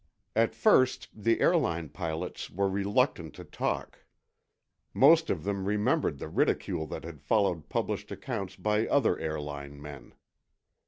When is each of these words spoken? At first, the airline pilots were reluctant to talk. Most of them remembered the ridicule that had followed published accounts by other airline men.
At 0.35 0.55
first, 0.55 1.09
the 1.13 1.39
airline 1.41 1.89
pilots 1.89 2.49
were 2.49 2.67
reluctant 2.67 3.35
to 3.35 3.43
talk. 3.43 3.99
Most 4.95 5.29
of 5.29 5.43
them 5.43 5.65
remembered 5.65 6.17
the 6.17 6.27
ridicule 6.27 6.87
that 6.87 7.03
had 7.03 7.21
followed 7.21 7.69
published 7.69 8.11
accounts 8.11 8.55
by 8.55 8.87
other 8.87 9.19
airline 9.19 9.79
men. 9.79 10.15